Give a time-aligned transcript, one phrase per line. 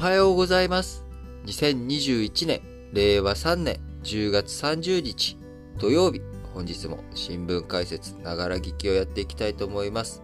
[0.00, 1.04] はようございます。
[1.44, 2.62] 2021年、
[2.94, 5.36] 令和3年10月30日
[5.78, 6.22] 土曜日、
[6.54, 10.22] 本日も新聞解説、ながら聞きをやっていきたいと思います。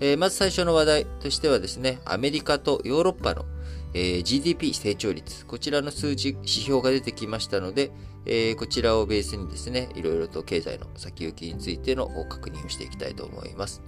[0.00, 3.44] えー、まず最初の話題としてはですね、アメリカとヨーロッパの、
[3.92, 7.90] えー、GDP 成長率、こちらの数字、指標が出てきましたので、
[8.24, 13.82] えー、こちらをベースにですね、いろいろと経済の先行きについての確認をしていきたいと思います。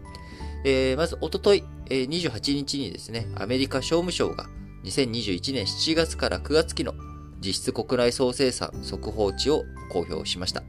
[0.66, 4.50] えー、まず、おととい、えー、28日にですね、アメリカ商務省が
[4.84, 6.94] 2021年7月から9月期の
[7.40, 10.62] 実質国内総生産速報値を公表しました。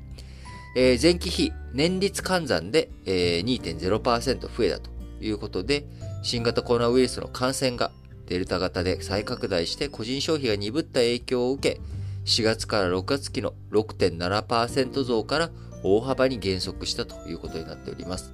[0.78, 4.90] えー、前期比年率換算で、えー、2.0%増えたと
[5.22, 5.86] いうことで、
[6.24, 7.92] 新型コロナウイルスの感染が
[8.28, 11.82] デルタ型で再拡大して個人消費が鈍った影響を受け、
[12.26, 15.50] 4月から6月期の6.7%増から
[15.84, 18.34] 大幅に減速したということになっております。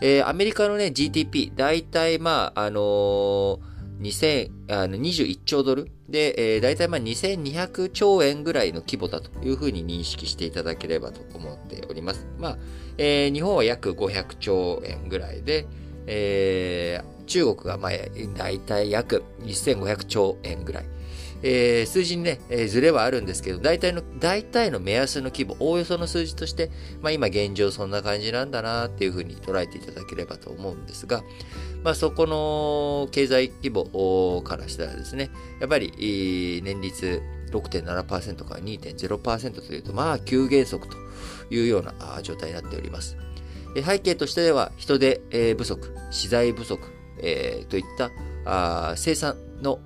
[0.00, 3.71] えー、アメリカのね、GDP、大体まあ、あのー
[4.02, 12.26] 21兆ドルで、えー、大体まあ2200兆円ぐらいの規模だというふうに認識していただければと思っております。
[12.38, 12.58] まあ、
[12.98, 15.66] えー、日本は約500兆円ぐらいで、
[16.06, 17.92] えー、中国がまあ
[18.36, 20.84] 大体約1500兆円ぐらい。
[21.42, 31.22] えー、数字にね、えー、ずれはあるんですけど、大体の、大体の目安の規模、おおよその数字として、まあ今現状そんな感じなんだなっていうふうに捉えていただければと思うんですが、
[31.82, 37.20] まあそこの経済規模からしたらですね、やっぱり年率
[37.50, 40.96] 6.7%から2.0%というと、まあ急減速と
[41.50, 43.16] いうような状態になっております。
[43.74, 46.82] 背景としては人手不足、資材不足、
[47.18, 48.10] えー、といった
[48.96, 49.80] 生産の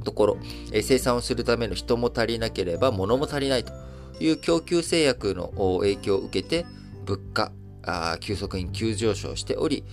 [0.00, 0.38] ところ、
[0.72, 3.72] え生産をするための人も足りなければ物も足りないと
[4.20, 6.66] いう供給制約の影響を受けて、
[7.04, 9.84] 物価、あ急速に急上昇しており、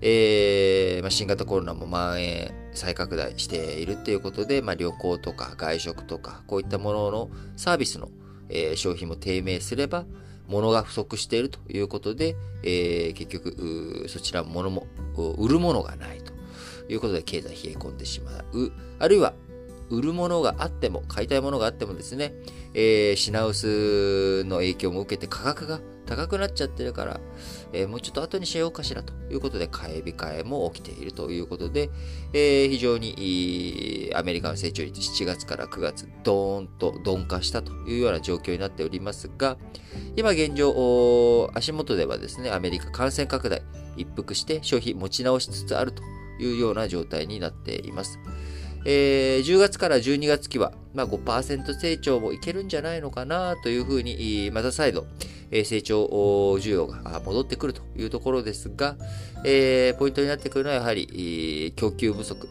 [0.00, 8.08] えー、まあ、新型コロナも蔓延、再拡大しているということで、まあ、旅行とか外食とか、こういったもののサービスの、
[8.48, 10.04] えー、消費も低迷すれば、
[10.48, 14.86] 物が不足しているということで、えー、結局、そちら物も、
[15.38, 16.32] 売るものがないと
[16.92, 18.72] いうことで経済冷え込んでしまう。
[18.98, 19.34] あるいは、
[19.90, 22.34] 売るものがあっても、買いたいものがあってもですね、
[22.74, 27.20] えー、品薄の影響も受けて価格が高くなっちゃってるから、
[27.72, 31.90] えー、もうちょっと後にしようかしらということで、買い控えも起きているということで、
[32.32, 39.58] えー、非常にアメリカの成長率7月から9月、ドーンと鈍化したというような状況になっておりますが、
[40.16, 43.62] 今現状、足元ではですね、アメリカ感染拡大、
[43.96, 46.02] 一服して消費持ち直しつつあると
[46.38, 48.18] いうような状態になっています。
[48.88, 55.06] えー、10月から12月期は、まあ、5%成長もいけるんじゃないのかなというふうに、また再度、
[55.50, 58.96] えー、成長需要が戻ってくるというところですが、
[59.44, 62.48] えー、ポイントになってくるのはやはり、供給不足、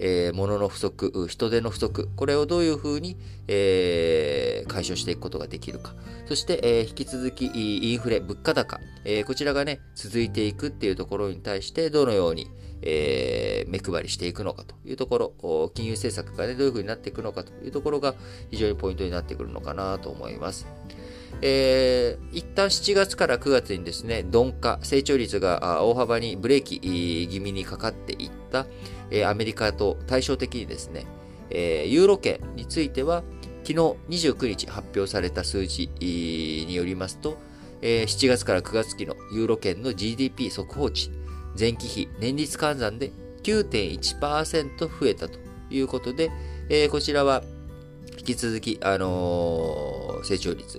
[0.00, 5.94] えー、物の不足、人手の不足、これをどういうふうに、えー、解消していくことができるか。
[6.26, 12.48] そして、えー、引き続きインフレ、物価高、えー、こちらがね、続いていくっていうところに対して、どのように、
[12.86, 18.14] えー、目配りしていくのかというところ、金融政策がね、どういうふうになっていくのかというところが
[18.50, 20.66] 非常にポイントになってくるのかなと思います。
[21.40, 28.66] えー、一旦7月から9月にですね、鈍化、成長率が大幅にブレーキ気味にかかっていった、
[29.10, 31.06] えー、アメリカと対照的にですね、
[31.50, 33.22] えー、ユーロ圏については、
[33.62, 33.74] 昨日
[34.10, 37.38] 29日発表された数字によりますと、
[37.80, 41.10] えー、7月から9月期のユーロ圏の GDP 速報値、
[41.58, 43.10] 前期比年率換算で
[43.42, 45.38] 9.1%増えたと
[45.70, 46.30] いうことで、
[46.68, 47.42] えー、こちらは
[48.18, 50.78] 引き続き、あのー、成長率、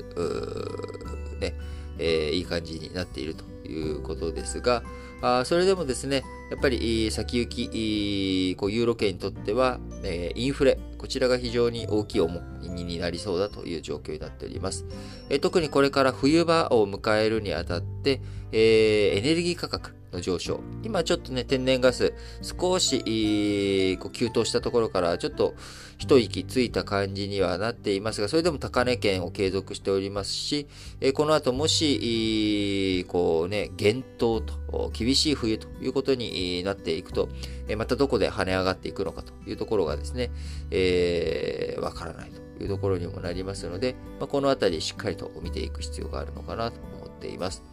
[1.39, 1.53] ね、
[1.99, 4.83] えー、いい感じになっているということですが、
[5.21, 14.85] あそれでもですね、やっぱり先行き、こうユーロ圏にとっては、えー、インフレ、こちらが非常に大きい重荷になりそうだという状況になっております。
[15.29, 18.21] えー、特にこれから冬場を迎えるにあたって、
[18.51, 20.61] えー、エネルギー価格、の上昇。
[20.83, 25.53] 今ちょっとね、天然ガス、少し、こう急騰したところから、ちょっと
[25.97, 30.67] 一息ついた感じにはなっていますが、それでも高値圏を継続しておりますし、
[31.01, 37.29] えこの後もし、こうね、厳冬と、厳しい冬ということになっていくと、
[37.67, 40.31] えまたどこで跳ね上がっていくのかというところがですね、
[40.71, 47.63] えー、わからないというところにもなりますので、まあ、このあたりしっかりと見ていく必要があるのかなと思っています。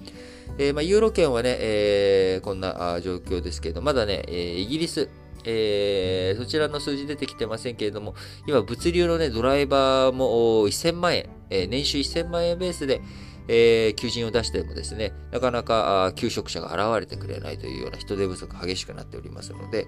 [0.59, 5.09] えー、まあ、ユーロ圏はね、えー、こんな状況ですけど、まだね、えー、イギリス、
[5.45, 8.15] えー、そちらの数字出てきてませんけれども、
[8.47, 13.01] 今、物流のね、ドライバーも1000万円、えー、年収1000万円ベースで、
[13.49, 19.87] えー、求人を出してもですね、なかなか求職者が現れてくれないというような人手不足激しくなっておりますので、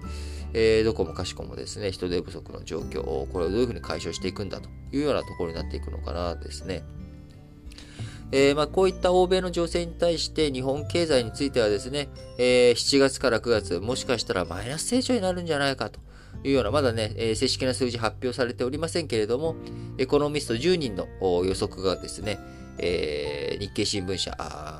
[0.53, 6.83] えー、どこもかしこもですね、人手不足の状況を、これをどういうふうに解消していくんだというようなところになっていくのかなですね。
[8.37, 16.01] えー、まあ、こういった欧米の情勢に対して日本経済についてはですね、えー、7月から9月、もしかしたらマイナス成長になるんじゃないかと。
[16.43, 19.55] いうような、まだね、えー、正式な数字発表されておりませんけれども、
[19.97, 21.07] エコノミスト10人の
[21.45, 22.37] 予測がですね、
[22.77, 24.35] えー、日経新聞社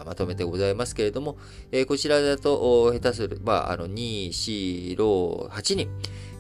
[0.06, 1.38] まとめてございますけれども、
[1.72, 5.90] えー、こちらだと、下手する、まあ、あの、2、4、6、8人、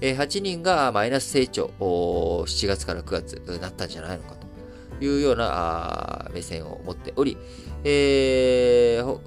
[0.01, 4.44] えー、8人がマイナス成長、7月から9月になったんじゃないのかと。
[5.01, 7.37] いうような目線を持っており、
[7.83, 9.19] えー、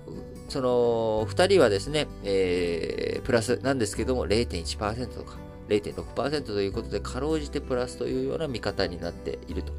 [0.48, 5.36] その2人はですね、えー、プラスなんですけども0.1%とか
[5.68, 9.72] 0.6%ということで、かろうじてプラスというような見方になっていると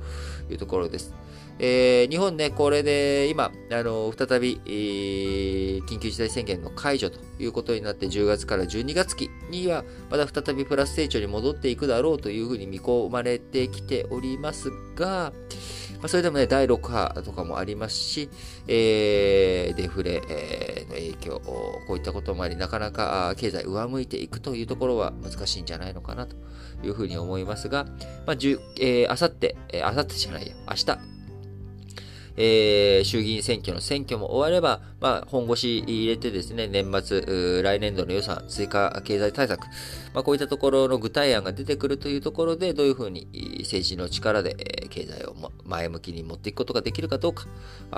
[0.50, 1.14] いうところです。
[1.62, 15.34] えー、日本ね、これで今、あの、再び、えー、緊急事態宣言の解除ということになって、10月から12月期には、また再びプラス成長に戻っていくだろうというふうに見込まれてきておりますが、
[16.00, 18.30] まあ、それでもね、第6波とかもありますし、
[18.68, 26.38] えー、デフレ、えー、の影響、こういったこともあり、なかなか経済上向いていくというところは難しいんじゃないのかなと
[26.84, 27.86] いうふうに思いますが、
[28.26, 31.19] まあ、さって、あさってじゃないや、明日、
[32.42, 39.66] えー、衆議院選挙の選挙も終われば、まあ、本腰入れてですね、年末、来年度の予算、追加経済対策、
[40.14, 43.28] まあ、こういったところの具体案が出てくるというところで、どういうふうに
[43.60, 44.56] 政治の力で、
[44.90, 47.46] 経済を前向きに持っていくことができるかどうか、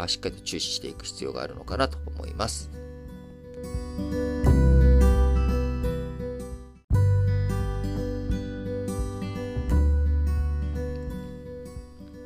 [0.08, 2.72] しっかりと注視していく必要があるのかなと思います。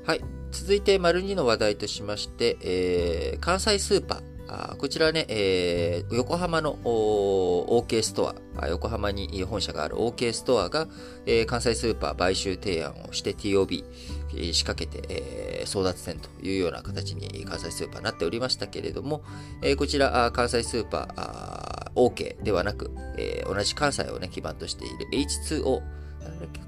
[0.05, 0.21] はい。
[0.55, 4.35] 続いて、丸2の話題としまして、えー、関西スーパー。
[4.47, 10.87] あこちらね、えー、横浜の OK ストア、横浜に本社がある OK ストアが、
[11.25, 13.83] えー、関西スーパー買収提案をして TOB、
[14.53, 19.23] 仕掛けて、えー、争奪戦というような形に関西スーパーになっておりましたけれども、
[19.63, 25.81] えー、こちら関西スーパー OK ではなく、えー、同じ関西をね、基盤としている H2O、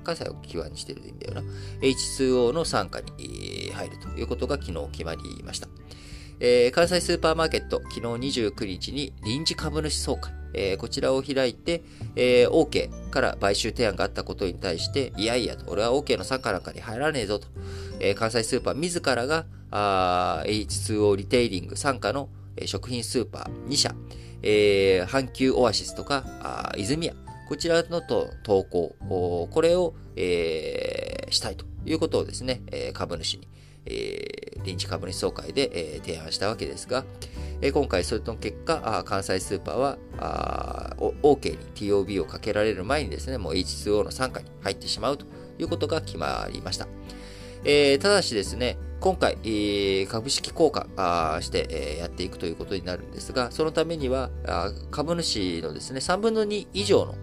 [0.04, 1.42] 関西を基盤にしてるんだよな。
[1.81, 5.68] H2O の傘下に入るということが昨日決まりました。
[6.39, 8.01] えー、関西スーパーマーケット、昨日
[8.42, 11.83] 29日に臨時株主総会、えー、こちらを開いて、
[12.15, 17.48] えー、OK から買収提案があったことに対して、いやいやと、俺は OK の傘下なんかに入らねえぞと、
[18.00, 22.30] えー、関西スーパー自らがあ H2O リテイリング傘下の、
[22.65, 23.94] 食品スーパー2社、
[24.42, 27.13] えー、阪急オアシスとか、あ泉屋、
[27.48, 33.48] こちらのと投稿、これを、えー、したいということをですね、え株主に、
[33.86, 37.06] えー、臨時株主総会で、えー、提案したわけですが、
[37.62, 45.26] えー、今回それの結果、関西スーパーはあー OK に TOB をかけられる前にですね、もう H2O の傘下に入ってしまうと
[45.58, 46.88] いうことが決まりました。
[47.64, 54.32] えー、ただしですね、今回、えー、株式交換して、えー、やっていくということになるんですが、そのためには、
[54.92, 57.14] 株主のですね、3分の2以上の、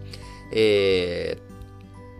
[0.53, 1.37] え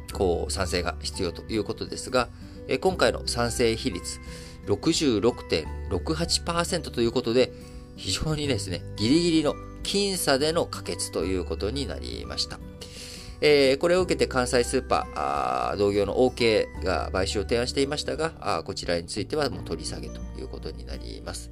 [0.09, 2.29] ー、こう、賛成が必要ということですが、
[2.67, 4.19] えー、今回の賛成比率
[4.67, 7.53] 66.68%ということで、
[7.97, 9.55] 非常にですね、ギリギリの
[9.85, 12.59] 僅差での可決ということになりました。
[13.47, 21.51] えー、これを受けて関西スーパー、同業の OK が買収を提案していましたが、あこちらについてはもう取り下げということになります。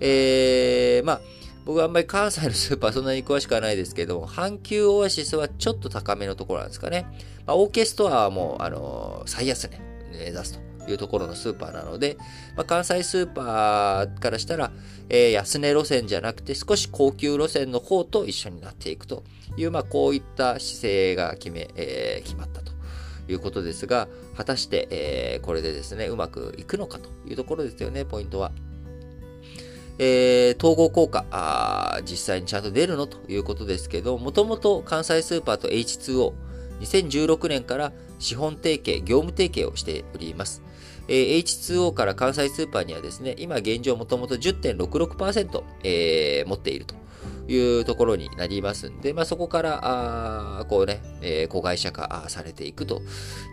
[0.00, 1.20] えー、まあ、
[1.66, 7.04] 僕はあんまり関西のスーパー そんなに詳しくはないですけど、阪急オアシスはちょっと高めのところなんですかね。
[7.44, 9.78] まあ、OK ストアはもう、あのー、最安値
[10.10, 12.16] 目指すというところのスーパーなので、
[12.56, 14.70] まあ、関西スーパーからしたら、
[15.08, 19.24] えー、安値路線じゃなくて少し高級路線の方と一緒になっていくと
[19.56, 22.72] いう、まあ、こういった姿勢が決め、えー、決まったと
[23.28, 28.52] いうことですが、果たして、えー、これでですね、うまくいくのかというところですよね、ポイントは。
[30.02, 36.32] えー、統合効果あ、実際にちゃんと出るのということですけど、もともと関西スーパーと H2O、
[36.80, 40.62] 2016年から資本提携、業務提携をしております。
[41.10, 46.94] えー、H2O から関西スーパーにはですね、今現状もともと10.66%、えー、持っていると
[47.48, 49.80] いうところになりますんで、まあ、そこから、
[50.60, 53.02] あこうね、えー、子会社化されていくと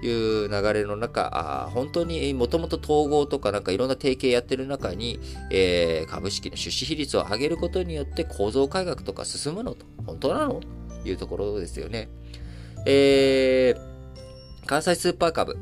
[0.03, 5.19] いう流れの中、あ本当にもともと統合とかなんかいろんな提携やってる中に、
[5.51, 12.07] えー、株式の出資比率を上げることによって構造改革とか進むのと、本当なのというところですよね。
[12.85, 15.57] えー、関西スーパー株、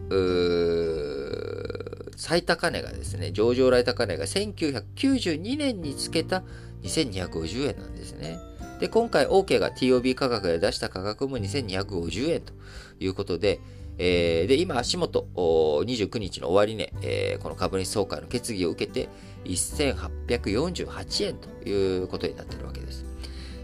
[2.16, 6.44] 最高値がですね、上場来高値が1992年につけた
[6.84, 8.38] 2250円なんですね。
[8.80, 12.54] で、今回 OK が TOB 価格で出した価格も2250円と
[13.00, 13.60] いうことで、
[13.98, 19.10] えー、で、今足元29日の終値、えー、この株主総会の決議を受けて
[19.46, 23.06] 1848円ということになっているわけです。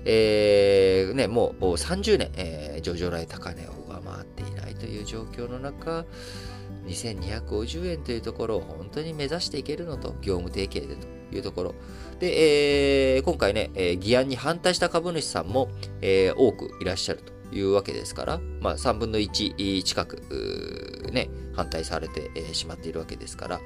[0.03, 6.05] えー、ね、もう30年、えー、上場来高値を上回っていないという状況の中、
[6.85, 11.75] 2250円というところを本当に目指していけるのと、業務提携でというところ。
[12.19, 15.69] で、えー、今回ね、えー、議案に反対した株主さんも、
[16.01, 23.61] えー、多くいらっしゃるというわけですから、まあ、3分の1近く、ね、反対されて、えしまっているわけですから、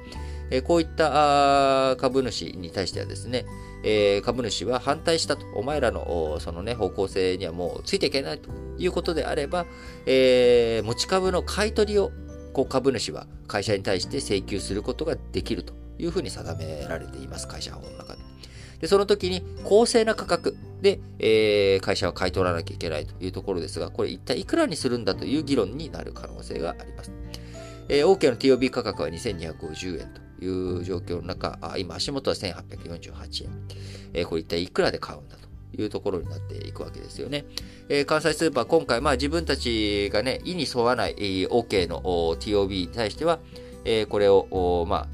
[0.50, 3.46] えこういった株主に対してはですね、
[3.84, 9.66] え株主は反対したと、お前らのそのね、方向性にはもうついていけないということであれば、
[10.06, 12.10] え持ち株の買い取りを
[12.56, 18.22] こう株主は会社に対して請求することができるというふうに定められています、会社法の中で。
[18.80, 27.12] で、その時に公正な価格で、えー、会社は買い取らなきゃいけないというところですが、これ一体いくらにするんだという議論になる可能性があります。
[27.90, 30.08] えー、OK の TOB 価格は2250円
[30.38, 33.50] という状況の中、あ今足元は1848円。
[34.14, 37.44] えー、これ一体いくらで買うんだというところになっていくわけですよね。
[37.88, 42.00] えー、関西スーパー、今回、まあ自分たちがね、意に沿わない、えー、OK の
[42.36, 43.38] TOB に対しては、
[43.84, 45.06] えー、これを、まあ、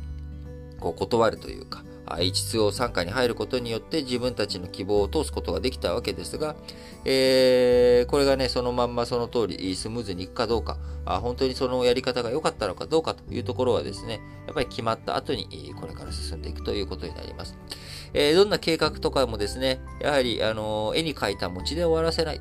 [0.81, 1.85] こう断るというか、
[2.19, 6.57] H2O 参加に入ることによって自分たちの希望を通すことができたわけですが、
[7.05, 17.57] えー、これがね、そのまんまその通りスムーズにいくかどうか、あ本当にそのやり方が良かったのかどうかというところはですね、やっぱり決まった後にこれから進んでいくということになります。
[18.15, 22.41] えー、どんな計画とかもですね、やはり、あの絵に描いた餅で終わらせない。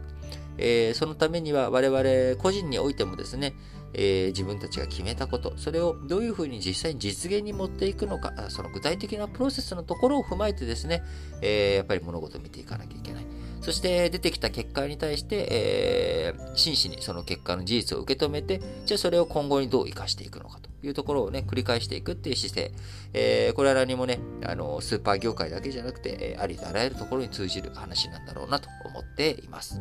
[0.57, 3.55] えー、そのためには我々個人においてもですね、
[3.93, 11.03] えー、自分たちが決めたこと、それをどういうふうに実際に実現に持っていくのか、その具体的なプロセスのところを踏まえてですね、
[11.41, 13.25] えー、やっぱり物事を見ていかなきゃいけない。
[13.61, 22.71] そして出てきた結果に対して、えー、真摯にその結果の事実を受け止めて、じゃあそれを今後にどう活かしていくのかというところをね、繰り返していくっていう姿勢。
[23.13, 29.79] えー、これは何もね、あの、スーパー業界だけじゃなくて、ありとあらゆるところに通じる話なんだろうなと思っています。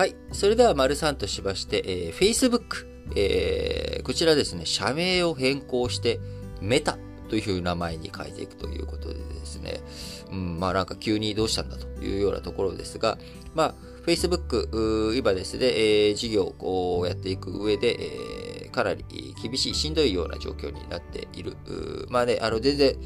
[0.00, 0.16] はい。
[0.32, 2.86] それでは、丸3としまして、えー、Facebook。
[3.14, 6.18] えー、こちらですね、社名を変更して、
[6.62, 6.96] メタ
[7.28, 9.82] という名前に変えていくということでですね、
[10.32, 13.18] うん、まあなんか急にどうしたんだというようなところですが、
[13.54, 13.74] まあ、
[14.06, 19.04] Facebook、今ですね、えー、事業をやっていく上で、えー、かなり
[19.42, 21.56] 厳しい、しんどいような状況になっている。
[22.08, 22.96] まあね、あの、全然、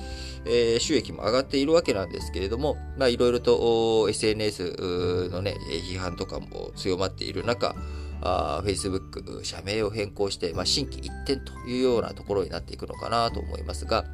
[0.46, 5.56] えー、収益も上がっているわけなんですけれども、まあ、いろいろと SNS のね、
[5.90, 7.74] 批判とかも強まっている中、
[8.20, 14.04] あ Facebook、社名を変更して、まあ、新規一転というようなところになっていくのかなと思いますが、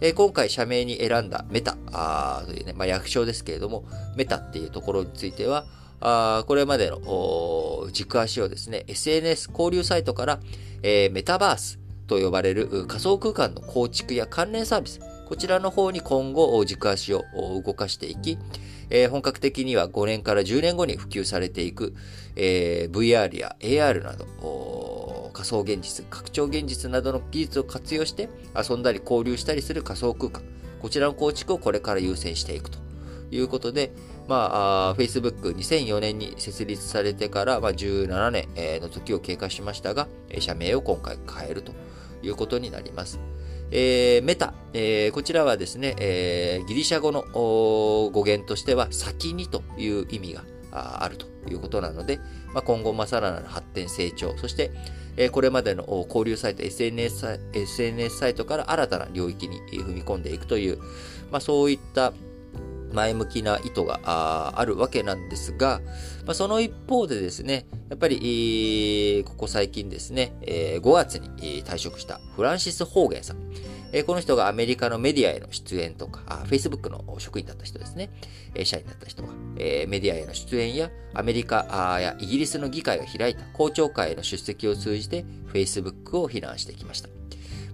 [0.00, 3.84] えー、今回社名に選んだメタあというね、まあ、略称ですけれども、
[4.16, 5.66] メタっていうところについては、
[6.00, 10.40] あこれまでの軸足をですね、SNS 交流サイトから、
[10.82, 17.24] えー、メタバースと呼ばれる仮想空間の構築や関連サービス、こちらの方に今後軸足を
[17.64, 18.38] 動かしていき、
[18.90, 21.94] えー、本格的には5年から10年後に普及されていく、
[22.36, 30.42] えー、VR や AR など、仮想現実、拡張現実などの技術を活用して遊んだり交流したりする仮想空間、
[30.80, 32.78] こちらの構築をこれから優先していくと
[33.30, 33.92] いうことで、
[34.28, 41.72] まあ、Facebook 2004年に設立されてから、まあ、17年の時を経過しましたが、社名を今回変えると
[42.22, 43.20] いうことになります。
[43.70, 52.20] えー、メタ、えー、こちらはですね、えー、ギリシャ語の語源としては先にという意味があるということなので、
[52.52, 54.70] まあ、今後、まさらなる発展、成長、そして、
[55.16, 60.78] えー、これまでの交流サイト、SNS, SNS サイトから新たな領域に踏み込んでいくという、
[61.30, 62.12] まあ、そういった
[62.92, 64.00] 前向きな意図が
[64.58, 65.80] あるわけなんですが、
[66.24, 73.36] まあ、その一方でですね、やっぱり、ここ最近ですね、え5月に退職したフランシス・ホーゲンさん。
[73.92, 78.10] えこの人がアメリカのメディアへの出演とか、Facebook の職員だった人ですね、
[78.54, 79.28] え社員だった人が、
[79.58, 87.08] えメディアへの出演や、アメリカやイギリスの議会が開いた公聴会への出席を通じて、Facebook を非難してきました。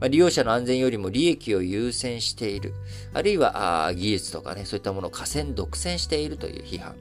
[0.03, 2.75] まあ、利用者の安全よりも利益を優先している。
[3.15, 6.97] あるいはあ技術とかね、そういったものを河川独占しているという批判。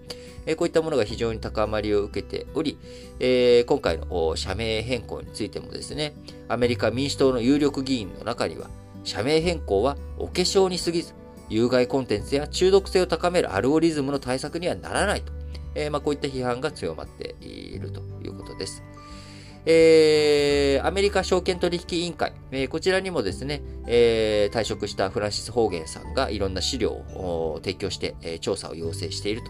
[0.46, 2.78] えこういったものが非常に高まりを受けており、
[3.20, 6.14] えー、今回の社名変更についてもですね、
[6.48, 8.70] アメリカ民主党の有力議員の中には、
[9.04, 11.16] 社名変更はお化粧に過ぎず、
[11.50, 15.34] 有害コンテンツや中毒性を高めるアルゴリズムの対策にはならないと。
[15.74, 18.84] えー、まあ、こういった批判が強まっているということです。
[19.66, 29.42] えー、アメリカ証券取引委員会、えー、こちらにもですね、えー、退職したフランシス・ホーゲンさんがいろんな資料を提供して、え、調査を要請している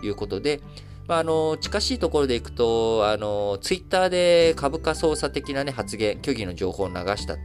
[0.00, 0.60] ということで、
[1.06, 7.36] まあ、あの、近しいところでいくと、あの、ツイッターで株価操作的なね、発言、虚偽の情報を流した、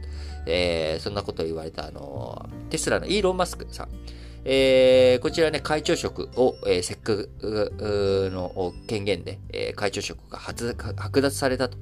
[0.46, 3.88] え、そんなことを言われた、あの、テスラのイーロン・マスクさん。
[4.44, 7.30] えー、こちらね、会長職を、えー、せっかく
[8.32, 11.76] の権限で、えー、会長職が剥奪されたと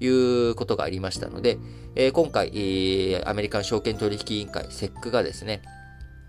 [0.00, 1.58] いうことがありましたので、
[1.94, 5.62] えー、今回、えー、アメリカン証券取引委員会、セックがですね、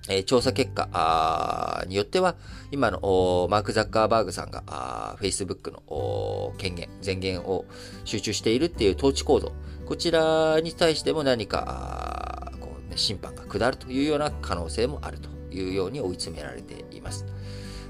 [0.08, 2.36] えー、調査結果によっては、
[2.72, 7.66] 今のマーク・ザッカーバーグさんが Facebook の権限、前言を
[8.04, 9.52] 集中しているっていう統治構造、
[9.88, 15.35] こちらに対しても何かこう、ね、審判が下るというような可能性もあると。
[15.56, 17.26] いうように追い詰められています。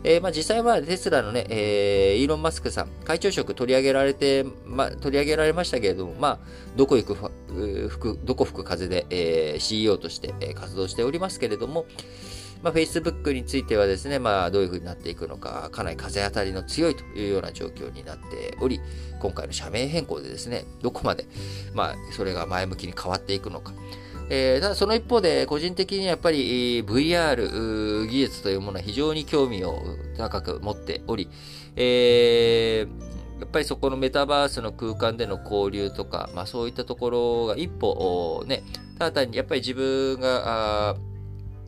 [0.07, 6.39] えー、まあ、実際はテスラのね、えー、イーロン・マスクさん、会長職取り上げられて、まあ、取り上げられましたけれども、まあ、
[6.75, 7.15] どこ行く、
[7.89, 11.87] 吹く、どこ吹く風で、えー、CEO として、活動しておりますけれども、
[12.61, 18.79] まあ、Facebook についてはですね、まあ、どういう風になっていくのか、かなり風当たりの強いというような状況になっており、
[19.19, 21.25] 今回の社名変更でですね、どこまで、
[21.73, 23.73] まあ、それが前向きに変わっていくのか、
[24.29, 29.79] えー、ただその一方で、個人的にやっぱり VR 技術というものは非常に興味を
[30.17, 31.29] 高く持っており、
[31.75, 38.63] えー、やっぱりそこのメタバースの空間での交流とか、まあそういったところが一歩ね、
[38.97, 40.95] ただ単にやっぱり自分が、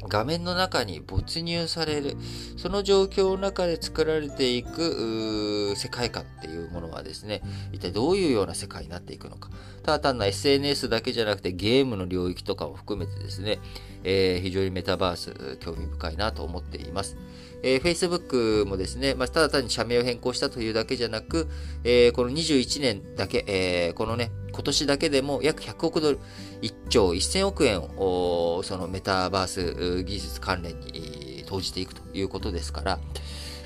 [0.07, 2.17] 画面の中に没入される、
[2.57, 9.49] その状況の中で作られていく世界観っていうものはですね、一体どういうような世界になっていくのか。
[9.83, 13.59] ただ単な SNS だけじゃなくてゲームの領域とかも含めてですね、
[14.03, 17.15] えー、非常にメタバース興味深いなと思っています。
[17.63, 21.47] えー、Facebook もですね、まあ、ただ単に社名を変更したというだけじゃなく、
[21.83, 26.19] えー、この21年だけ、えー、このね、今年だけでも約100億ドル、
[26.63, 32.99] 1兆1000億円を、そのメタバース技術関連に投じていくということですから、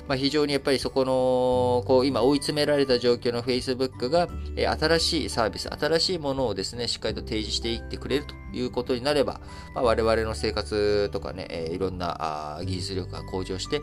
[0.08, 9.40] まあ、非常にやっぱりそこの、こう、今追い詰められた状況の Facebook が、え新しいサービス、新しいものをですね、しっかりと提示していってくれるということになれば、
[9.74, 13.80] まあ、我々の生活とかね、えいろんなあ技術力が向上して、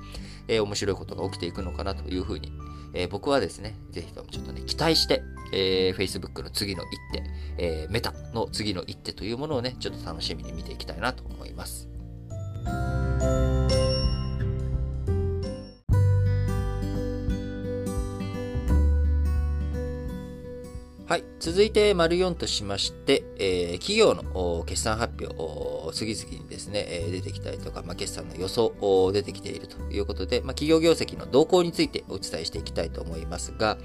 [0.47, 2.51] え面白いことが起きていくのかなというふうに、
[2.93, 7.23] え僕はですね、ぜひともちょっとね、期待して、えー、Facebook の次の一手、
[7.57, 11.89] えー、メタの次の一手というものをね、ちょっと楽しみに見ていきたいなと思います。
[21.09, 21.23] はい。
[21.39, 33.79] 続いて、丸4としまして、えー、企業の決算発表、次々にですね、えー、出てきたりとか、まあ、決算の予想出てきているということで、まあ、企業業績の動向についてお伝えしていきたいと思いますが、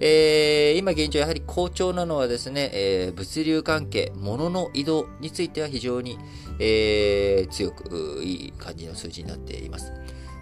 [0.00, 6.18] えー、今現状やはり好調なのはですね、えー、物流関係、物の移動については非常に、
[6.58, 9.90] えー、強くいい感じの数字になっています。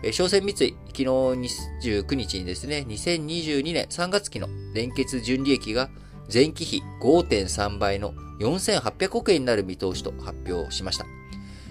[0.02, 5.88] えー、商船三井、昨日29日にですね、2022年3月期の連結純利益が
[6.32, 11.06] 前期比5.3倍の4800億円になる見通しと発表しました。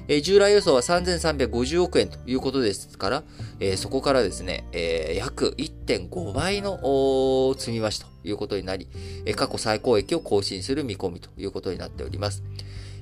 [0.07, 3.23] えー、従来予想は3350億円ということですから、
[3.59, 8.87] えー、そこからですね、えー、約1.5倍の積み増しということになり、
[9.25, 12.43] え過去最高益を更新する見込みということになっております。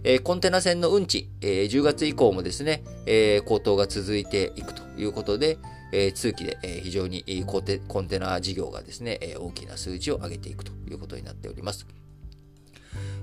[0.04, 5.58] えコンテナ船の運賃、え10月以降もですね、え高騰が続いていくということで、
[5.96, 11.86] え通期で、え非常にコンテナ事業がですね、え大きな数字を上げていくということになっております。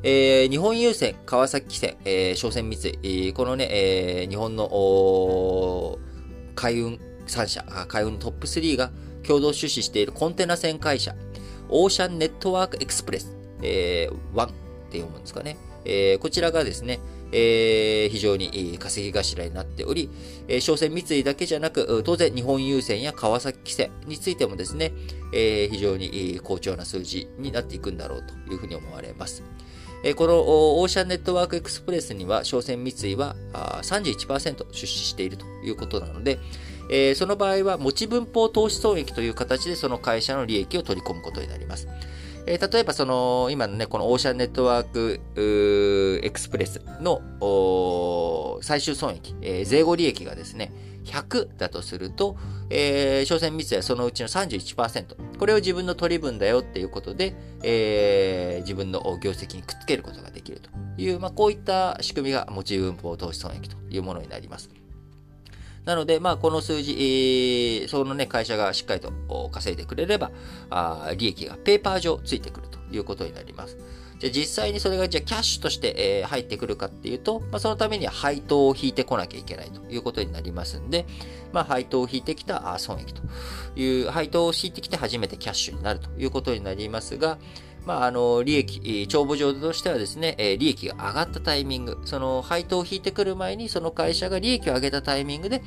[0.02, 5.98] えー、日本郵船、川崎線、えー、商船三井、このね、えー、日本の
[6.54, 8.90] 海運3社、海運トップ3が
[9.26, 11.14] 共同出資しているコンテナ船会社、
[11.68, 14.48] オーシャンネットワークエクスプレス、えー、1っ
[14.90, 15.56] て読むんですかね。
[15.84, 17.00] えー、こちらがですね、
[17.32, 20.10] えー、非常に稼ぎ頭になっており、
[20.48, 24.92] え、商船三井だけじゃなく、当然日本郵船や川崎線についてもですね、
[25.32, 29.42] え、非常に好調な数字になっていくんだろうというふうに思われます。
[30.16, 33.36] このオーシャンネットワークエクスプレスには、商船三井は
[33.82, 36.38] 31%出資しているということなので、
[37.14, 41.86] その場合は持ち分法投資損益という形でその会社の利益を取り込むことになります。
[42.50, 45.20] え例えばその、今のね、このオーシャンネットワーク
[46.22, 47.22] エクスプレスの
[48.62, 50.72] 最終損益、え税後利益がですね、
[51.04, 52.36] 100だとすると、
[52.68, 55.38] えー、商船三井はそのうちの31%。
[55.38, 64.68] これを自分の取り分だよっていうことで、えー、自分の業績にくっつけることができるという、まあ、こういった仕組みが持ち分法投資損益というものになります。
[65.84, 69.12] なので、まあ、この数字、えー、そのね、会社がしっかりと
[69.50, 70.30] 稼いでくれれば、
[70.68, 73.78] あ利益がペーパー上ついてくるということになります。
[74.20, 81.06] じゃ実際にそれがじゃキャッシュとして、えー、入ってくるかっていうと、まあ、そのためには配当を引いてこなきゃいけないということになりますんで、
[81.52, 83.22] まあ、配当を引いてきた損益と
[83.76, 87.38] いう、配当を引いてきて初めてキャッシュになるということになりますが、
[87.86, 95.62] まあ、あの、利益、帳簿上としてはですね、利益が上がったタイミング、その配当を引いてくる前に、その会社が利益を上げたタイミングで、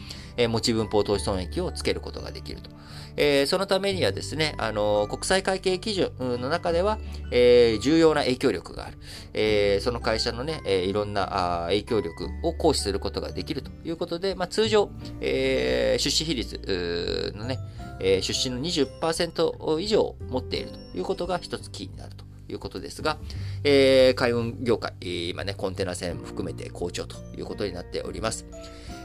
[0.47, 2.69] 持ち分法投資損益をつけることができると。
[3.15, 6.97] えー、そのためにはですね、あの、国際会計基準の中では、
[7.31, 8.97] えー、重要な影響力がある。
[9.33, 14.89] えー、その会社のね、えー、いろんなあ影響力を行使することができるということで、まあ、通常、
[15.21, 17.59] えー、出資比率のね、
[18.03, 23.17] えー、出資の20%以上持っているということが一つキーになるということですが、
[23.63, 28.45] えー、海運業界、今ね、コンテナ船含めて好調ということになっております。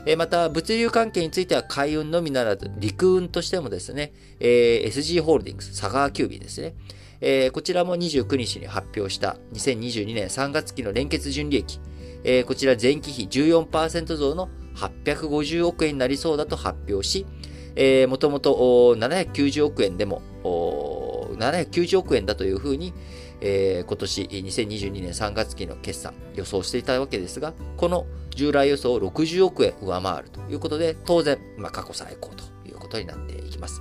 [0.06, 6.74] えまた、物流関係については海運のみならず、陸運としてもですね、えー、SG ホールディングス、佐川急便ですね。
[7.20, 11.80] えー、こちらも29日に発表した2022年3月期の連結純利益。
[12.24, 17.26] えー、こちら前期比14%増の850億円になりそうだと発表し、
[17.80, 22.92] えー、もともと790億円でも、790億円だというふうに、
[23.40, 33.80] えー、今年2022年3月期の決算予想していたわけですが、この従来予想を60億円上回るということで、当然、まあ、過去最高ということになっていきます。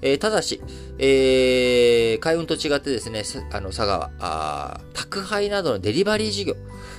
[0.00, 0.62] えー、ただし、
[0.98, 6.54] えー、海運と違ってですね、あの、佐川あ、宅配などのデリバリー事業、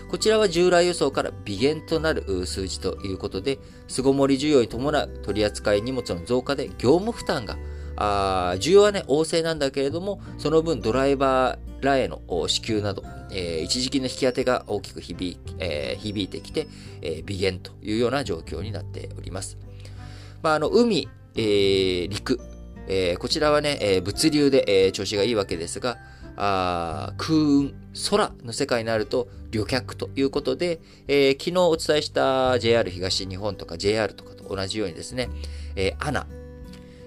[0.09, 7.57] こちらは従来予想から微減となる数字ということで、巣ごもり需要に伴う取扱い荷物の増加で業務負担が
[8.01, 16.67] あ需要はね、旺盛なんだけれども、その分ドライバーらへの支給など、えー、一時金の引き当てが大きく響,、えー、響いてきて、
[17.01, 19.57] えー、微減というような状況になっております。
[20.41, 22.39] まあ、あの、海、えー、陸、
[22.87, 25.97] えー、こちらはね、えー、物流で、えー、調子がいいわけですが、
[26.41, 27.73] あ空運、
[28.09, 35.29] 空の世界になると旅客ということで、えー、昨日お伝えした JR 東日本とか JR とかと同じようにですね、
[35.75, 36.27] えー、アナ、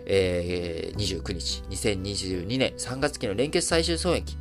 [0.05, 4.37] えー、29日、2022年3月期の連結最終損益、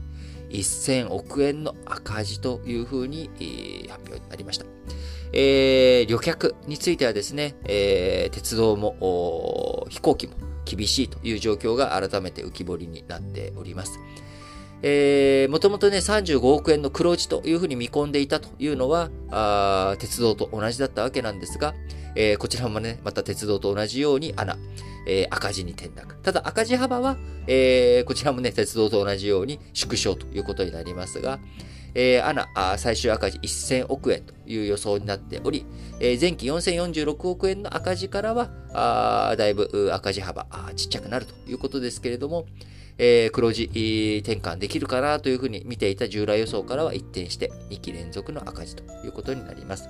[0.50, 4.66] 1000億円の赤字というふうに、えー、発表になりました。
[5.32, 10.34] えー、旅客についてはですね、えー、鉄道も、飛行機も
[10.66, 14.00] 厳しいという状況が改めて浮き彫りになっております。
[14.84, 21.74] えー、もともとね、35億円の黒字というふうに見込んでいたというのは、あ鉄道と同じだったわけなんですが、
[22.16, 24.58] えー、こちらもね、また鉄道と同じように穴、
[25.08, 26.16] えー、赤字に転落。
[26.16, 27.18] ただ赤字幅は、
[27.48, 31.40] えー、こちらもね、鉄道と同じように縮小ということになりますが、
[31.94, 35.66] えー、アナ、最終赤字1000億円という予想になっており、
[36.00, 42.46] えー、前期4046億円の赤字からは、あだいぶ赤字幅ちっちゃくなるということですけれども、
[42.98, 43.64] えー、黒字
[44.24, 49.90] 転換できるかなというふうに見ていた従来予想からは一転して2期連続の赤字ということになります。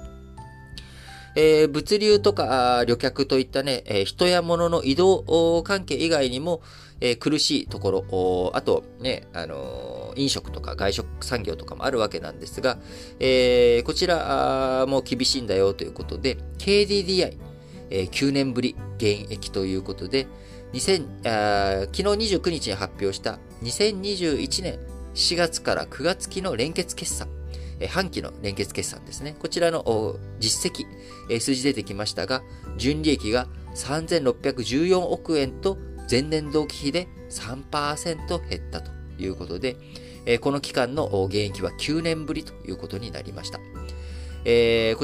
[1.36, 6.62] えー、物流とか旅客といったね、えー、人や物の移動関係以外にも、
[7.00, 12.78] えー、苦しいところ、あとね、あの飲食とか外食産業とかもあるわけなんですが、
[13.20, 17.38] えこちらも厳しいんだよということで、KDDI、
[17.90, 20.28] え9年ぶり現役ということで、
[20.74, 24.80] 2000昨日29日に発表した2021年
[25.14, 27.28] 4月から9月期の連結決算。
[27.90, 29.36] 半期の連結決算ですね。
[29.40, 30.86] こちらの実績、
[31.40, 32.44] 数字出てきましたが、
[32.78, 35.80] 純利益が3614億円と
[36.10, 39.78] 前年同期比で3%減ったということで、
[40.42, 43.58] この期間の減益は9年ぶりということになりました。
[43.58, 43.64] こ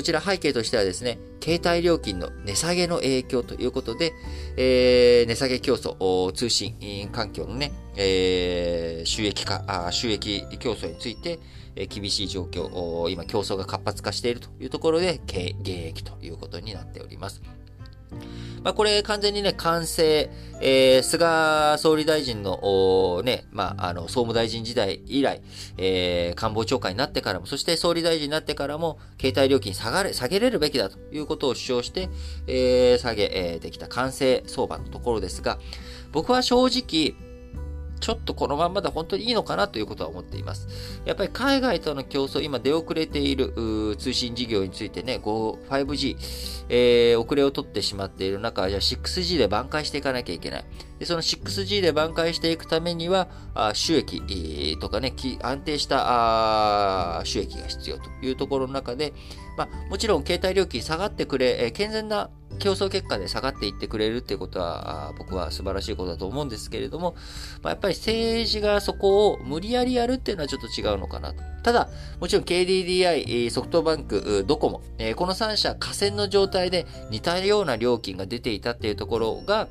[0.03, 4.11] ちら背景としてはですね、携帯料金の値下げの影響ということで、
[4.57, 6.75] えー、値下げ競争、通信
[7.13, 11.39] 環境のね、えー、収益化、収益競争について、
[11.77, 17.41] え厳しい状況、今競争が活発化しているというところで、減益ということになっております。
[18.63, 25.41] まあ、これ完全にね、完成、えー、菅総理大臣の、ね、まあ、あの、総務大臣時代以来、
[25.77, 32.09] えー、官房長官になってからも、そして総理大臣になってからも、携帯料金下がれ、下げれるべきだということを主張して、
[32.47, 35.59] えー、下げえできた完成相場のところですが、
[36.11, 37.15] 僕は正直、
[37.99, 40.67] ちょっとこのまんまで本当にいいのかなということは思っています。
[41.05, 50.65] やっぱり海外との競争、今出遅れている通信事業についてね、5G、えー、遅れを取ってしまっている中、じゃあ 6G で挽回していかなきゃいけない。
[50.99, 53.27] でその 6G で挽回していくためには、
[53.73, 59.13] 収益とかね、安定した収益が必要というところの中で、
[59.57, 62.29] まあ、もちろん携帯料金下がってくれ、健全な
[62.59, 67.15] 競争結果で下がっていってくれるっていうことは、僕は素晴らしいことだと思うんですけれども、
[67.61, 71.43] まあ、やっぱり政治がそこを無理やりやるっていうのはちょっと違うのかなと。
[71.63, 74.81] ただ、もちろん KDDI、ソフトバンク、ドコモ、
[75.15, 79.67] この3社、河川の状態で似たような料金が出ていたっていうところが、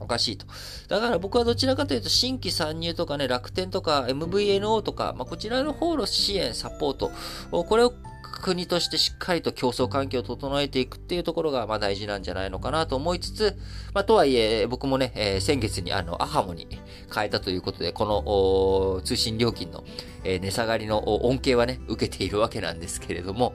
[0.00, 0.46] おかしいと。
[0.88, 7.12] だから僕はどちらかというと新規参入とかね、楽天とか MVNO とか、まあ、こちらの方の支援、サポート、
[7.50, 7.92] これを
[8.40, 13.58] 国としてしっかりと競争環境を整えていくっていうところが、まあ大事なんじゃないのかなと思いつつ、
[13.92, 16.66] まあとはいえ、僕もね、えー、先月にあの、アハモに
[17.14, 19.84] 変えたということで、この通信料金の、
[20.24, 23.54] えー、値下がりの恩恵はね、受けているわけなんですけれども、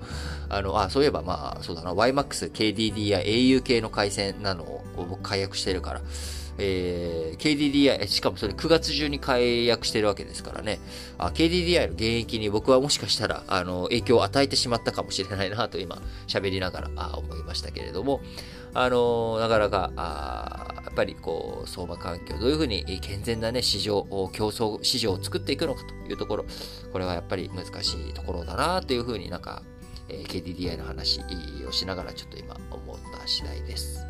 [0.49, 6.01] あの、あ、そういえばまあ、そうだな、YMAX、KDD や au 系の回線なのを僕解約してるから、
[6.57, 10.79] えー、KDDI、しかもそれ9月中に解約してるわけですからね、
[11.17, 18.21] KDDI の現役に僕はもしかしたら、あの、影響を与えてしまったかもしれないなと今、喋りながらあ思いましたけれども、
[18.77, 26.45] あの、なかなか、あやっぱりこう、相場環境、どういうふうに健全なね、市場、競争市場を作っていくのかというところ、
[26.91, 29.63] これはやっぱり難しいところだなというふうになんか、
[30.09, 31.21] えー、KDDI の話
[31.65, 34.04] をしながらちょっと今思った次第です。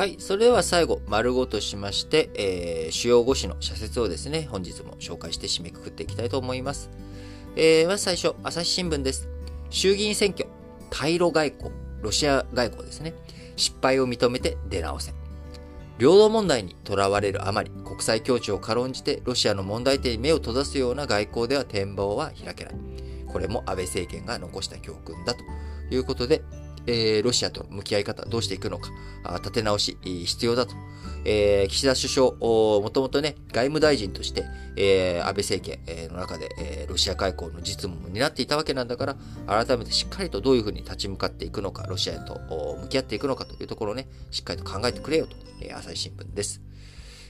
[0.00, 0.16] はい。
[0.18, 6.88] それでは最後、丸ごとしまして、えー、主要5紙の社説をですね、本日も紹介して締めくくっていきたいと思います。
[7.54, 9.28] えー、まず最初、朝日新聞です。
[9.68, 10.48] 衆議院選挙、
[10.88, 13.12] 対ロ外交、ロシア外交ですね。
[13.56, 15.12] 失敗を認めて出直せ。
[15.98, 22.74] 領土問題にとらわれるあまり、国際協調を軽んじてロシアの問題点に目を閉ざすような外交では展望は開けない。
[23.26, 25.40] これも安倍政権が残した教訓だと
[25.90, 26.40] いうことで、
[26.86, 28.90] えー、ロシアとの向き合い方、どうしていくのか、
[29.38, 30.74] 立て直し、必要だと。
[31.24, 34.44] えー、岸田首相、もともとね、外務大臣として、
[34.76, 39.16] えー、安倍政権の中で、えー、ロシア外交の実務を担っていたわけなんだから、
[39.46, 42.40] 改めてしっかりとどういうふうに立ち向かっていくのか、ロシアと
[42.82, 46.62] 向き合っていくのかというところをね、しっかりと考えてくれよと、えー、朝日新聞です。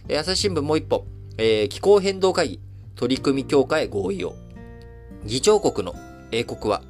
[0.08, 1.04] えー、朝日新聞もう一本、
[1.38, 2.60] えー、気候変動会議、
[2.94, 4.34] 取り組み強化へ合意を。
[5.24, 5.94] 議長国の
[6.30, 6.82] 英国は、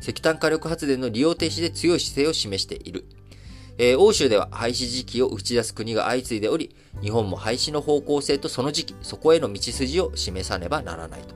[0.00, 3.04] 石炭火力発電の利用停止で強い姿勢を示している。
[3.80, 11.34] えー、欧州では廃止時期を打ち出す国が相次いでおり、日本も廃止の方向性とその時期、そこへの道筋を示さねばならないと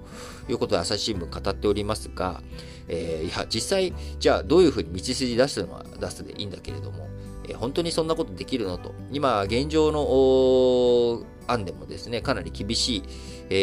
[0.51, 2.42] いうことで朝日新聞語っておりますが、
[2.88, 7.09] えー、いや、実際、じゃあどういうふうに道筋出すのは出すでいいんだけれども、
[7.54, 13.02] 本当にそんなことできるのと、今、現状の案でもですね、かなり厳しい、
[13.50, 13.54] え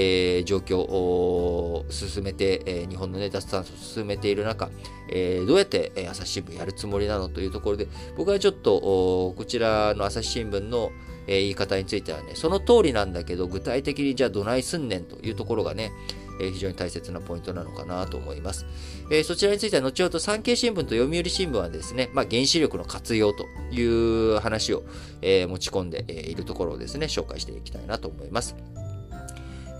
[0.41, 4.69] ー、状況を進めて、えー、日本のね、脱炭素を進めている中、
[5.11, 10.91] えー、どうやって、朝日新聞やるつもりなのというところで、僕はちょっと、こちらの朝日新聞の、
[11.27, 15.91] 言い方についてはね、その通りなんだけど、具体的にじゃあどないすんねんというところがね、
[16.39, 18.65] え非常に大切なポイントなのかなと思います。
[19.11, 24.83] えそちらについては後ほど産経新聞と読売新聞はですね、まあ、原子力の活用という話を、
[25.21, 28.55] え持ち込んでいるところをですね、紹介していきたいなと思います。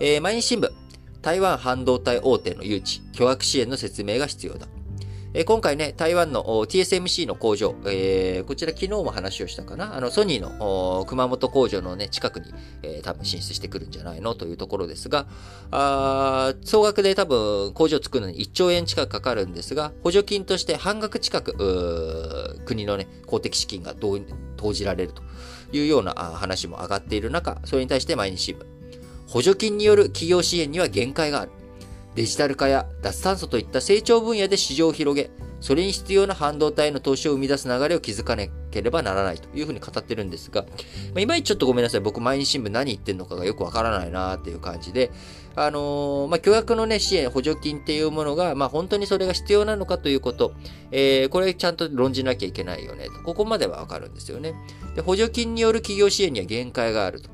[0.00, 0.70] え、毎日新聞、
[1.22, 4.66] 台湾半導体大手の誘致、巨額支援の説明が必要だ。
[5.32, 14.34] え、今回ね、台湾の TSMC の工場、えー、こちら昨日も話をしたかな、あのソニーの熊本工場のね、近くに、えー、多分進出してくるんじゃないの？
[14.34, 15.28] というところですが、
[15.70, 25.22] あ総額で多分工場作るのに1兆円近くかかるんですが、補助金として半額近く、国のね、公的資金が投じられると
[25.72, 28.66] いうような話も上がっている中、それに対して毎日新聞、
[29.28, 31.52] 補助金による企業支援には限界がある。
[32.20, 40.68] デジタル化や脱炭素といった成長分野で市場を広げ、それに必要な半導体の投資を生み出す流れを築かねければならないというふうに語ってるんですが、ま
[41.16, 42.00] あ、いまいちちょっとごめんなさい。
[42.00, 45.10] 僕、毎日新聞何言ってんのかがよくわからないなっていう感じで、
[45.56, 50.52] あのー、まあ、巨額のね、支援、補助金っていうものが、まあ、本当にそれが必要なのかということ、
[50.92, 53.12] えー、これちゃんと論じなきゃいけないよねと。
[53.24, 54.54] ここまではわかるんですよね。
[54.94, 57.30] で、補助金による企業支援には限界があると。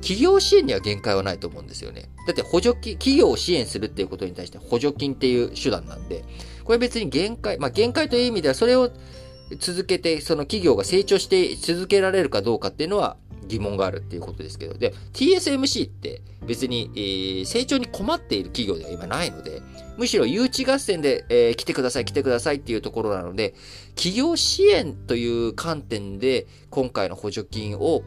[0.00, 2.08] 企業支援には限界はないと思うんですよね。
[2.26, 6.24] だって補助金、企業を支援するっていうことに対して補助金っていう手段なんで、
[6.64, 8.90] これ別に限界、まあ限界という意味ではそれを
[9.58, 13.16] 続けて、その企業が成長して続けられるかどうかっていうのは
[13.48, 19.62] 疑問があるっていうことですけど、で、TSMC って別に、えー、成長に困っている企業では今ないので、
[19.96, 23.54] むしろ誘致合戦で、えー、来てください、来てくださいっていうところなので、
[23.96, 28.02] 企業支援という観点で今回の補助金を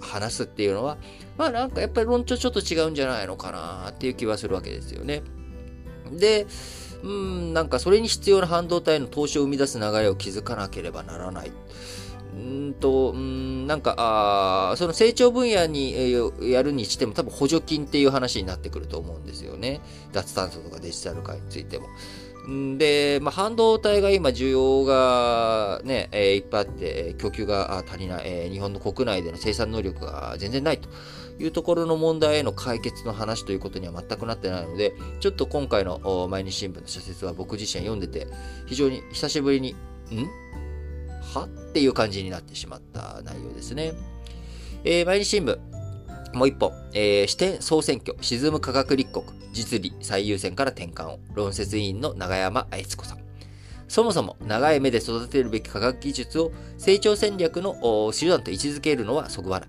[0.00, 0.98] 話すっていうのは、
[1.36, 5.22] まあなんかやっぱり論調ちょっと違うんじゃないのかなっていう気はするわけですよね。
[6.12, 6.46] で、
[7.02, 11.52] うん、なんかそれに必要な半導体の投資を生み出す流れを築かなければならない。
[12.34, 13.94] うんと、うん、なんか、
[14.72, 19.80] あその成長分野に、えー、やるにしても多分補助金っていう話になってくると思うんですよね。
[20.12, 21.88] 脱炭素とかデジタル化についても。
[22.78, 30.88] で、まあ、半導体が今需要がね、えー、いっぱいあって、供給が足りない、えー、日本の国内での生産能力が全然ないと
[31.38, 38.26] いうところの問題への解決の話ということには全くなってないので、ちょっと今回の毎日新聞の社説は僕自身読んでて、
[38.66, 39.72] 非常に久しぶりに、
[40.10, 40.26] ん？
[41.34, 41.44] は？
[41.44, 43.92] っていう感じになってしまった内容ですね。
[44.84, 45.58] えー、毎日新聞、
[46.34, 53.18] もう一本、えー、視点総選挙、沈む科学立国、実利最優先から転換を、論説委員の長山悦子さん。
[53.88, 59.68] そもそも長い目で育てるべき科学技術を成長戦略の手段と位置づけるのはそぐわない。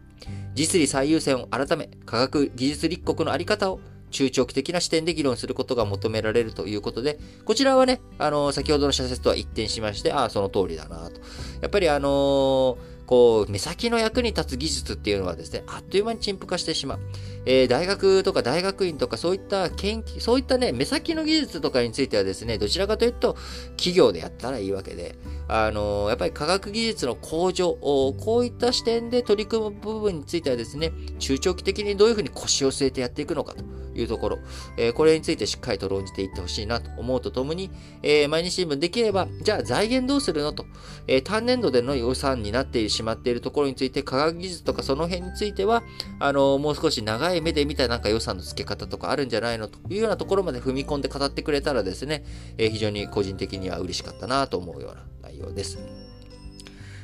[0.56, 3.80] 実利最優先を改め、科学技術立国のあり方を
[4.12, 11.22] 中長期的な視点で議論することが求められるということで、こちらはね、あの、先ほどの社説とは一転しまして、ああ、その通りだなと。
[11.62, 17.00] やっぱりあのーこう、目先の役に立つ技術っていうのはですね、あっという間に陳腐化してしまう。
[17.48, 23.36] えー、大学とか大学院とかそういった研究、そういったね、目先の技術とかについてはですね、どちらかというと、
[23.78, 25.16] 企業でやったらいいわけで、
[25.48, 33.64] あのー、やっぱり科学技術の向上を、こういった視点で取り組む部分についてはですね、中長期的にどういうふうに腰を据えてやっていくのかと
[33.96, 34.40] いうところ、
[34.78, 37.72] えー、これについてしっかりと論じていってほしいなと思うとともに、
[38.04, 40.68] え毎日新聞できれば、じゃあ財源どうするのと、
[41.08, 45.84] え単年度での予算になっているしまっているところについて、科学技術とかその辺については、
[46.20, 52.24] あのもう少し長い目で見たなんか予算の付け方とかあるんじゃないのというようなところまで踏み込んで語ってくれたらですね、
[52.58, 55.80] えー、非常に個人的には嬉しかったなと思うような内容です。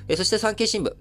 [0.08, 0.94] えー、そして産経新聞。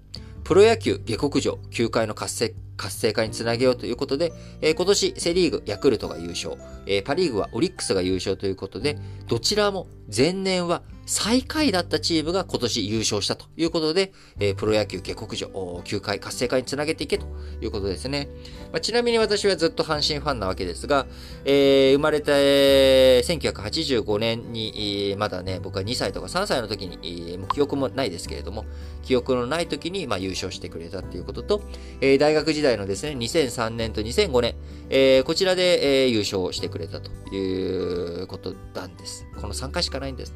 [0.43, 6.55] プロ野球下克上、球界の活性活性化につなげようということで、えー、今年セリーグ、ヤクルトが優勝、
[6.85, 17.27] えー、パリーグはオリックスが優勝ということで、どちらも前年は最下位だったチームが今年優勝したということで、えー、プロ野球下克上、球界活性化につなげていけと
[17.61, 18.27] いうことですね。
[18.75, 21.05] まあ、ちなみに私はずっと阪神ファンなわけですが、
[21.45, 28.65] えー、生まれた、えー、1985年に、えー、まだね、僕は2歳とか3歳の時に、えー、もう記憶もないですけれども、
[29.01, 31.61] 記憶のない時に、まあ、優勝してくれたっていうことと、
[32.01, 34.55] えー、大学時代のですね、2003年と2005年、
[34.89, 39.25] えー、こちらで、えー、優勝してくれたということなんです。
[39.39, 40.35] この3回しかないんです。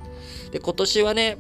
[0.52, 1.38] で、今年はね、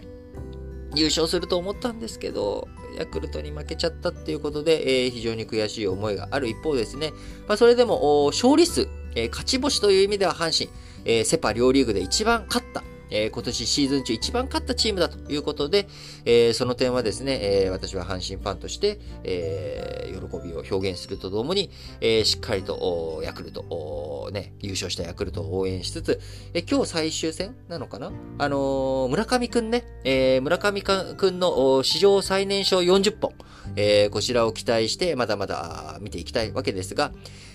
[0.95, 2.67] 優勝すると思ったんですけど、
[2.99, 7.11] ヤクルトに負けちゃったっていうことで、えー、非常に悔しい思いがある一方ですね、
[7.47, 10.69] まあ、それでも勝利数、えー、勝ち星という意味では阪神、
[11.05, 15.87] えー、セパ両リーグで一番勝ったえー、今年シーズン中一番勝ったチームだということで、
[16.25, 26.19] えー、その点はですね、えー、私は阪神ファンとして、え喜びを表現するとともに、えしっかりとヤクルト、ね、優勝したヤクルトを応援しつつ、
[26.53, 28.11] え今日最終戦なのかな？
[28.37, 33.33] あの村上くんね、え村上くんの史上最年少40本、
[33.75, 37.11] えこちらを期待してまだまだ見ていきたいわけですが、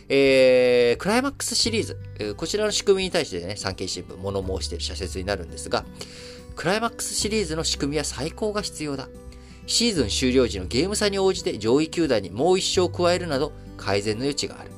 [0.08, 5.84] えー、クライマックスシリーズ、えー、こちらの仕組みに対してね、産経新聞物申している社説になるんですが、
[6.56, 9.08] クライマックスシリーズの仕組みは最高が必要だ。
[9.66, 14.70] シーズン終了時のゲーム差に応じて上位球団にもう一勝加えるなど改善の余地がある。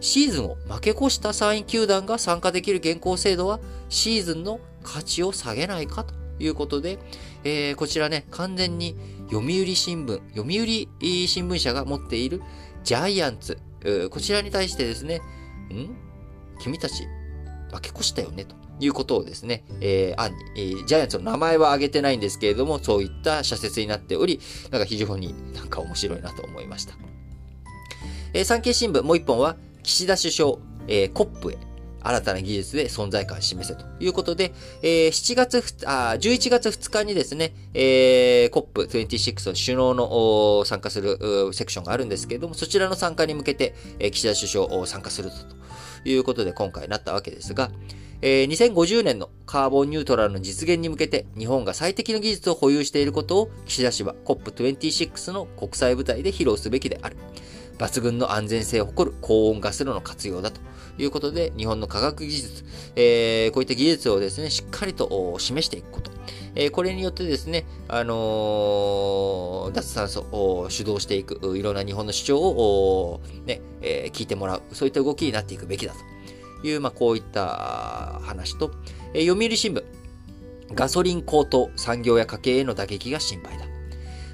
[0.00, 6.98] シーズンを負け越した3位球団が参加できる現行制度はシーズンの価値を下げないかということで、
[7.44, 8.96] えー、こちらね、完全に
[9.30, 12.40] 読売新聞、読売新聞社が持っている
[12.82, 13.58] ジャイアンツ、
[14.10, 15.22] こちらに対してですね、
[15.72, 15.96] ん？
[16.60, 17.06] 君たち、
[17.72, 24.40] 負け越したよね、ということをですね、えー、案に、えー、ジャイアンツの名前は挙げてないんですけれども、そういった社説になっており、
[24.70, 26.94] なんか非常になんか面白いなと思いました。
[28.34, 30.52] えー、産経新聞もう一本は、岸田首相、
[30.86, 31.58] えー、コップへ、
[32.02, 41.18] 新たな技術で存在感を示せということで、えー、7月あ、11月2日にですね、えー、COP26 の首脳の参加する
[41.52, 47.70] セクションがあるんですけれども、そちらの参加に向けて、えー、岸田首相を参加するということで今回なったわけですが、
[48.22, 57.16] えー、2050年のカーボンニュートラルの実現に向けて日本が最適の技術を保有していることを岸田氏は COP26 の国際舞台で披露すべきである。
[57.80, 60.60] 抜群の安全性を誇る高温ガス炉の活用だと
[60.98, 62.64] いうことで、日本の科学技術、
[62.94, 66.10] えー、こういった技術をですね、しっかりと示していくこと。
[66.54, 75.94] えー、これによってですね、あのー、脱炭素を主導していく、いろんな日本の主張を、ね、えー、聞いてもらう、そういった動きになっていくべきだ
[76.60, 78.72] という、まあ、こういった話と、
[79.14, 79.82] えー、読売新聞、
[80.74, 83.69] ガソリン高騰、産業や家計への打撃が心配だ。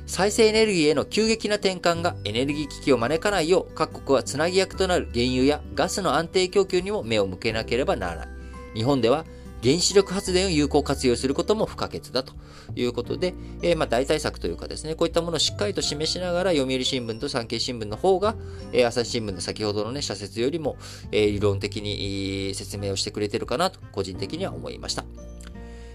[0.07, 8.29] 再生エネルギーへの急激な転換がエネルギー危機を招かないよう各国はつなぎ役となる原油やガスの安定供給にも目を向けなければならない。
[8.75, 9.25] 日本では
[9.63, 12.35] 原子力発電を有効活用することも不可欠だと
[12.77, 18.37] いうことで、えー、まあ代替策というかですね、こういったものをしっかりと示しながら、読売新聞と産経新聞の方が、
[18.73, 20.77] えー、朝日新聞の先ほどのね、社説よりも、
[21.11, 25.05] えー、理論的に説明をしてくれてるかなと、個人的には思いました。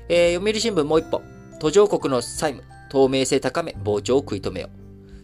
[0.10, 1.22] えー、読売新聞もう一歩、
[1.60, 4.70] 途上国の債務、透明性高め、膨張を食い止めよう。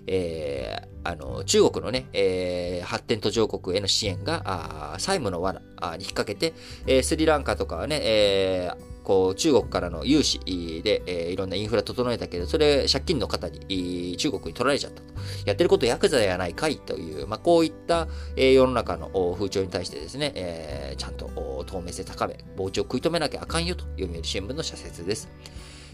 [0.08, 5.74] えー、あの、中国のね、えー、発展途上国への支援が、あ債務の罠に引っ
[6.14, 6.54] 掛けて、
[6.86, 10.40] えー、スリランカとかはね、えー、こう、中国からの融資
[10.82, 15.14] で、えー、いろんなインフラ整えたけど、それ借金の方に、中国に取られちゃったと。
[15.46, 18.08] やってることヤクザやないかいという、まあ、こういった、
[18.38, 25.28] えー、世の中の風潮に対してですね、えー、ちゃんと透明性高め、膨張を食い止めなきゃあかんよと読売新聞の社説です。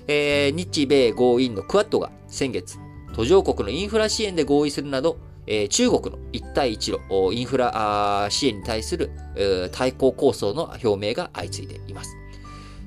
[0.08, 2.78] えー、日米豪印のクワッドが先月、
[3.14, 7.00] 途上国のインフラ支援で合意するなど、えー、中国の一帯一路
[7.34, 12.16] インフラ支援に対する、えー、対抗構想の表明が相次いでいます。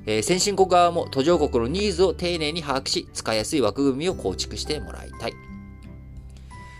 [0.05, 5.33] えー、先進国側も途上国のニーズを丁寧に把握し、使いやすい枠組みを構築してもらいたい。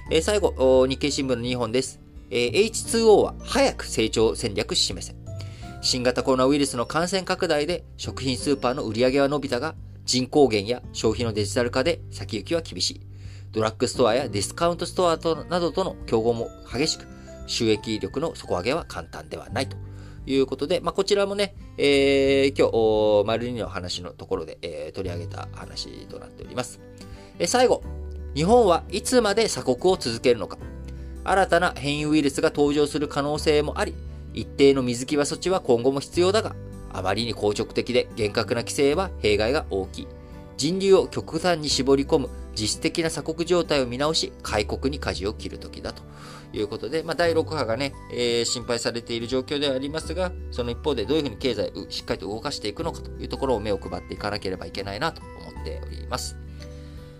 [0.09, 1.99] えー、最後、日経新聞の2本です。
[2.29, 5.15] えー、H2O は早く成長戦略示せ。
[5.81, 9.75] 新型コロナウイルスの感染拡大で食品スーパーの売り上げは伸びたが、
[10.08, 13.01] 人口減や消費のデジタル化で先行きは厳しい。
[13.51, 17.05] ドラッグストアやディスカウントストアとなどとの競合も激しく、
[17.45, 19.76] 収益力の底上げは簡単ではないと
[20.26, 22.70] いうことで、まあ、こちらもね、えー、今
[23.24, 26.80] 日、丸二の話のところで、えー、取り上げた話となっております。
[27.38, 27.84] え、最後、
[28.34, 30.58] 日本はいつまで鎖国を続けるのか。
[31.26, 33.93] 新たな変異ウイルスが登場する可能性もあり、
[34.34, 36.55] 一定の水際措置は今後も必要だが、
[36.98, 40.08] あまりに硬直的で厳格な規制は弊害が大きい。
[40.58, 46.02] 人流を極端に絞り込む実質的な鎖国状態を見直し、開国に舵を切るときだと
[46.54, 56.36] いうことで、まあ、第6波がね、えー、心配されている状況ではありますが、その一方でどういうふうに経済をしっかりと動かしていくのかというところを目を配っていかなければいけないなと思っております。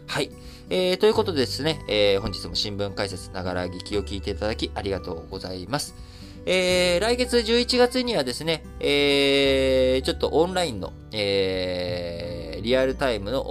[0.08, 0.32] はい。
[0.72, 5.94] えー、ということでですね、えー、本日も新聞解説ながら聞きを聞いていただきありがとうございます。
[6.50, 13.44] えー、来月11月にはですね、えー、ちょっとオンラインの、えー、リアルタイムの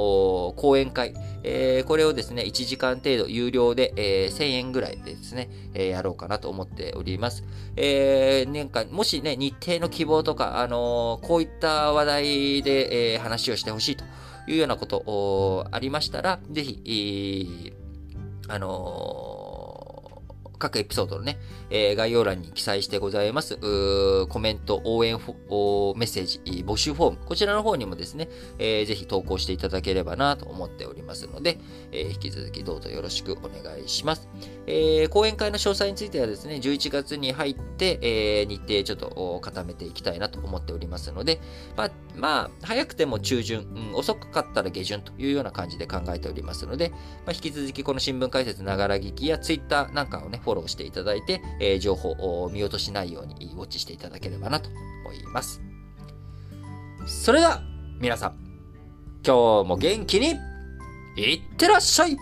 [0.57, 7.45] 講演会、えー、これをですね、1時間程度有料で、えー、1000円ぐらいでですね、えー、やろうかなと思っております。
[7.77, 14.05] えー、年間、もしね、日程の希望とか、あの、こういった話題で、え、話をしてほしいと
[14.49, 17.75] いうようなことありましたら、ぜひ、
[18.49, 19.36] あの
[20.59, 21.39] 各エピソードのね、
[21.71, 23.57] えー、概要欄に記載してございます、
[24.29, 28.29] コメント、応援メッセージ、募集フォーム、こちらの方にもですね、
[28.59, 31.59] えー、ぜひ投稿していただければなと思っておりますので、
[31.93, 34.29] えー、引き続きどうぞよろしくお願いします。
[34.67, 41.41] えー、講演会の詳細についてはですね、11月に入って、えー、日程ちょっと固めていきたいなと思っておりますので、
[41.77, 46.97] まあ、まあ、早くても中旬、うん、遅かったら下旬というような感じで考えておりますので、ま
[47.29, 52.11] あ、引き続きこの新聞解説ながら聞きやツイッターなんかをね、フォローしていただいて、えー、情報
[52.45, 54.71] を見落としないようにウォッチしていただければなと
[55.05, 55.61] 思います。
[57.07, 57.63] それでは、
[58.01, 58.37] 皆さん、
[59.25, 60.35] 今日も元気に
[61.17, 62.17] いってらっしゃい